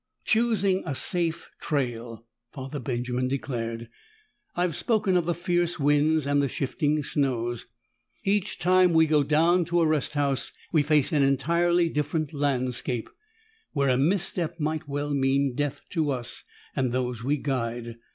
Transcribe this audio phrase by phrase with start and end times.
[0.23, 3.87] "Choosing a safe trail," Father Benjamin declared.
[4.55, 7.67] "I've spoken of the fierce winds and shifting snows.
[8.23, 13.11] Each time we go down to a rest house, we face an entirely different landscape,
[13.73, 16.45] where a misstep might well mean death to us
[16.75, 17.99] and those we guide.